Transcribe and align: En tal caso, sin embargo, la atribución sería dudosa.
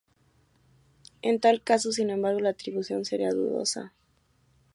En 1.21 1.39
tal 1.39 1.61
caso, 1.63 1.91
sin 1.91 2.09
embargo, 2.09 2.39
la 2.39 2.49
atribución 2.49 3.05
sería 3.05 3.33
dudosa. 3.33 3.93